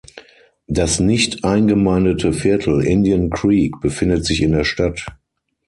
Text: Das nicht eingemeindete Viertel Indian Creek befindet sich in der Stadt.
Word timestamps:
Das 0.65 0.99
nicht 0.99 1.43
eingemeindete 1.43 2.33
Viertel 2.33 2.81
Indian 2.83 3.29
Creek 3.29 3.79
befindet 3.81 4.25
sich 4.25 4.41
in 4.41 4.51
der 4.51 4.63
Stadt. 4.63 5.05